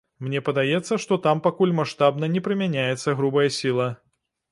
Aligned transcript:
Мне 0.27 0.39
падаецца, 0.45 0.93
што 1.03 1.17
там 1.25 1.41
пакуль 1.47 1.75
маштабна 1.79 2.29
не 2.37 2.43
прымяняецца 2.47 3.15
грубая 3.21 3.45
сіла. 3.59 3.87